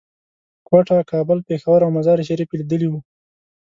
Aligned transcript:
کوټه، 0.67 0.97
کابل، 1.11 1.37
پېښور 1.47 1.79
او 1.83 1.91
مزار 1.97 2.17
شریف 2.29 2.49
یې 2.51 2.57
لیدلي 2.61 2.87
وو. 2.89 2.99